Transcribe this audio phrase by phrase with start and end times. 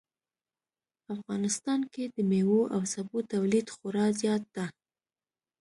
[1.15, 4.65] افغانستان کې د میوو او سبو تولید خورا زیات ده